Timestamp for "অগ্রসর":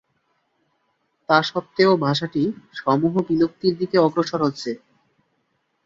3.99-4.39